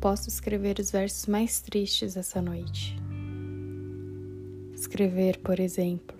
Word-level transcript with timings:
Posso 0.00 0.28
escrever 0.28 0.78
os 0.78 0.92
versos 0.92 1.26
mais 1.26 1.60
tristes 1.60 2.16
essa 2.16 2.40
noite. 2.40 2.96
Escrever, 4.72 5.38
por 5.38 5.58
exemplo, 5.58 6.16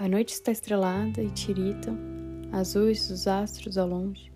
a 0.00 0.08
noite 0.08 0.34
está 0.34 0.50
estrelada 0.50 1.22
e 1.22 1.30
tiritam 1.30 1.96
azuis 2.50 3.08
os 3.08 3.28
astros 3.28 3.78
ao 3.78 3.86
longe. 3.86 4.32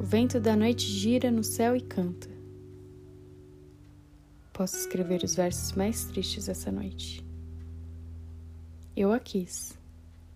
O 0.00 0.02
vento 0.02 0.40
da 0.40 0.56
noite 0.56 0.84
gira 0.84 1.30
no 1.30 1.44
céu 1.44 1.76
e 1.76 1.80
canta. 1.80 2.28
Posso 4.52 4.78
escrever 4.78 5.22
os 5.22 5.36
versos 5.36 5.72
mais 5.72 6.04
tristes 6.06 6.48
essa 6.48 6.72
noite. 6.72 7.24
Eu 8.96 9.12
a 9.12 9.20
quis, 9.20 9.78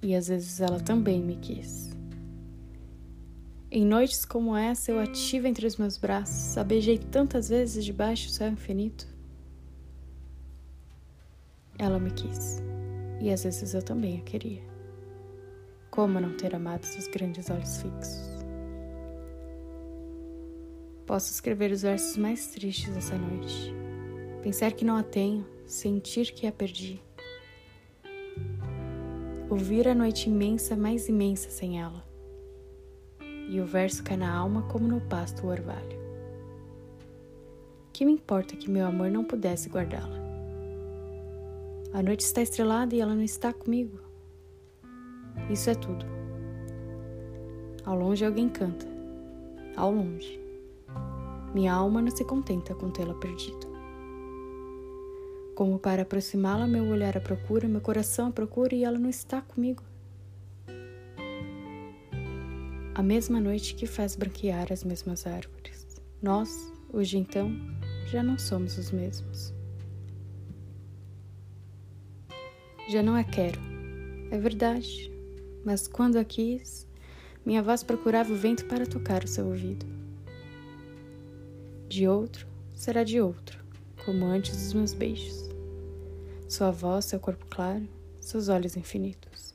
e 0.00 0.14
às 0.14 0.28
vezes 0.28 0.60
ela 0.60 0.78
também 0.78 1.20
me 1.20 1.34
quis. 1.36 1.90
Em 3.76 3.84
noites 3.84 4.24
como 4.24 4.56
essa, 4.56 4.92
eu 4.92 5.00
a 5.00 5.06
tive 5.08 5.48
entre 5.48 5.66
os 5.66 5.76
meus 5.76 5.98
braços, 5.98 6.56
a 6.56 6.62
beijei 6.62 6.96
tantas 6.96 7.48
vezes 7.48 7.84
debaixo 7.84 8.28
do 8.28 8.32
céu 8.32 8.48
infinito. 8.48 9.04
Ela 11.76 11.98
me 11.98 12.12
quis, 12.12 12.62
e 13.20 13.32
às 13.32 13.42
vezes 13.42 13.74
eu 13.74 13.82
também 13.82 14.20
a 14.20 14.20
queria. 14.20 14.62
Como 15.90 16.20
não 16.20 16.36
ter 16.36 16.54
amado 16.54 16.84
seus 16.84 17.08
grandes 17.08 17.50
olhos 17.50 17.82
fixos? 17.82 18.44
Posso 21.04 21.32
escrever 21.32 21.72
os 21.72 21.82
versos 21.82 22.16
mais 22.16 22.46
tristes 22.46 22.96
essa 22.96 23.18
noite. 23.18 23.74
Pensar 24.40 24.70
que 24.70 24.84
não 24.84 24.96
a 24.96 25.02
tenho, 25.02 25.44
sentir 25.66 26.30
que 26.30 26.46
a 26.46 26.52
perdi. 26.52 27.02
Ouvir 29.50 29.88
a 29.88 29.96
noite 29.96 30.30
imensa, 30.30 30.76
mais 30.76 31.08
imensa 31.08 31.50
sem 31.50 31.82
ela 31.82 32.13
e 33.48 33.60
o 33.60 33.66
verso 33.66 34.02
cai 34.02 34.16
na 34.16 34.34
alma 34.34 34.62
como 34.62 34.88
no 34.88 35.00
pasto 35.00 35.46
o 35.46 35.50
orvalho. 35.50 35.98
Que 37.92 38.04
me 38.04 38.12
importa 38.12 38.56
que 38.56 38.70
meu 38.70 38.86
amor 38.86 39.10
não 39.10 39.24
pudesse 39.24 39.68
guardá-la? 39.68 40.18
A 41.92 42.02
noite 42.02 42.20
está 42.20 42.42
estrelada 42.42 42.94
e 42.94 43.00
ela 43.00 43.14
não 43.14 43.22
está 43.22 43.52
comigo. 43.52 44.00
Isso 45.48 45.70
é 45.70 45.74
tudo. 45.74 46.04
Ao 47.84 47.96
longe 47.96 48.24
alguém 48.24 48.48
canta. 48.48 48.86
Ao 49.76 49.92
longe. 49.92 50.40
Minha 51.54 51.72
alma 51.72 52.02
não 52.02 52.10
se 52.10 52.24
contenta 52.24 52.74
com 52.74 52.90
tê-la 52.90 53.14
perdido. 53.14 53.72
Como 55.54 55.78
para 55.78 56.02
aproximá-la, 56.02 56.66
meu 56.66 56.84
olhar 56.88 57.16
a 57.16 57.20
procura, 57.20 57.68
meu 57.68 57.80
coração 57.80 58.26
a 58.26 58.32
procura 58.32 58.74
e 58.74 58.82
ela 58.82 58.98
não 58.98 59.08
está 59.08 59.40
comigo. 59.40 59.84
A 62.94 63.02
mesma 63.02 63.40
noite 63.40 63.74
que 63.74 63.86
faz 63.86 64.14
branquear 64.14 64.72
as 64.72 64.84
mesmas 64.84 65.26
árvores. 65.26 66.00
Nós, 66.22 66.72
hoje 66.92 67.18
então, 67.18 67.50
já 68.06 68.22
não 68.22 68.38
somos 68.38 68.78
os 68.78 68.92
mesmos. 68.92 69.52
Já 72.88 73.02
não 73.02 73.16
a 73.16 73.24
quero, 73.24 73.60
é 74.30 74.38
verdade, 74.38 75.10
mas 75.64 75.88
quando 75.88 76.18
a 76.18 76.24
quis, 76.24 76.86
minha 77.44 77.62
voz 77.62 77.82
procurava 77.82 78.32
o 78.32 78.36
vento 78.36 78.66
para 78.66 78.86
tocar 78.86 79.24
o 79.24 79.28
seu 79.28 79.46
ouvido. 79.46 79.86
De 81.88 82.06
outro, 82.06 82.46
será 82.74 83.02
de 83.02 83.20
outro, 83.20 83.58
como 84.04 84.24
antes 84.24 84.56
dos 84.56 84.72
meus 84.72 84.94
beijos. 84.94 85.50
Sua 86.48 86.70
voz, 86.70 87.06
seu 87.06 87.18
corpo 87.18 87.44
claro, 87.50 87.88
seus 88.20 88.48
olhos 88.48 88.76
infinitos. 88.76 89.52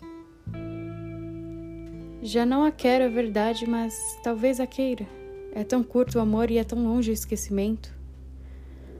Já 2.22 2.46
não 2.46 2.66
a 2.66 2.72
quero, 2.72 3.06
é 3.06 3.10
verdade, 3.10 3.66
mas 3.66 4.20
talvez 4.22 4.60
a 4.60 4.68
queira. 4.68 5.08
É 5.54 5.64
tão 5.64 5.82
curto 5.82 6.18
o 6.18 6.22
amor 6.22 6.52
e 6.52 6.58
é 6.58 6.64
tão 6.64 6.84
longe 6.84 7.12
o 7.12 7.14
esquecimento. 7.14 7.94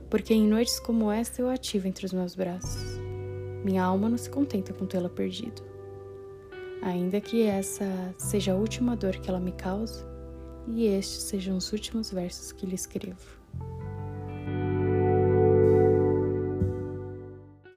Porque 0.08 0.32
em 0.32 0.48
noites 0.48 0.80
como 0.80 1.10
esta 1.10 1.42
eu 1.42 1.48
a 1.50 1.56
tive 1.56 1.88
entre 1.88 2.06
os 2.06 2.12
meus 2.12 2.34
braços. 2.34 2.98
Minha 3.62 3.84
alma 3.84 4.08
não 4.08 4.16
se 4.16 4.30
contenta 4.30 4.72
com 4.72 4.86
tê-la 4.86 5.08
perdido. 5.08 5.62
Ainda 6.82 7.20
que 7.20 7.42
essa 7.42 7.84
seja 8.16 8.52
a 8.52 8.56
última 8.56 8.96
dor 8.96 9.12
que 9.12 9.28
ela 9.28 9.38
me 9.38 9.52
causa, 9.52 10.06
e 10.66 10.86
estes 10.86 11.24
sejam 11.24 11.56
os 11.56 11.72
últimos 11.72 12.10
versos 12.10 12.52
que 12.52 12.64
lhe 12.64 12.74
escrevo. 12.74 13.39